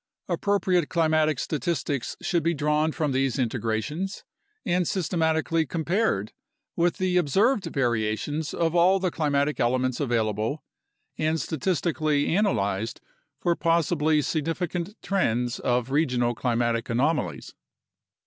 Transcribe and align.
Appropriate 0.27 0.89
climatic 0.89 1.37
statistics 1.37 2.17
should 2.23 2.41
be 2.41 2.55
drawn 2.55 2.91
from 2.91 3.11
these 3.11 3.37
integrations 3.37 4.23
and 4.65 4.87
systematically 4.87 5.63
compared 5.63 6.33
with 6.75 6.97
the 6.97 7.17
observed 7.17 7.67
variations 7.67 8.51
of 8.51 8.73
all 8.73 8.97
the 8.99 9.11
climatic 9.11 9.59
elements 9.59 9.99
available 9.99 10.63
and 11.19 11.39
statistically 11.39 12.35
analyzed 12.35 12.99
for 13.39 13.55
pos 13.55 13.89
sibly 13.89 14.23
significant 14.23 14.99
trends 15.03 15.59
of 15.59 15.91
regional 15.91 16.33
climatic 16.33 16.89
anomalies. 16.89 17.53